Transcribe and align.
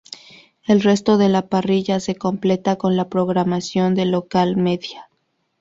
El 0.65 0.81
resto 0.81 1.19
de 1.19 1.29
la 1.29 1.45
parrilla 1.47 1.99
se 1.99 2.15
completa 2.15 2.75
con 2.75 2.97
la 2.97 3.07
programación 3.07 3.93
de 3.93 4.05
Local 4.05 4.57
Media. 4.57 5.11